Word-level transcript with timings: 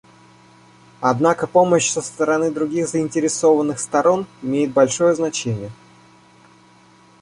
Однако 0.99 1.45
помощь 1.45 1.91
со 1.91 2.01
стороны 2.01 2.49
других 2.49 2.87
заинтересованных 2.87 3.79
сторон 3.79 4.25
имеет 4.41 4.73
большое 4.73 5.13
значение. 5.13 5.69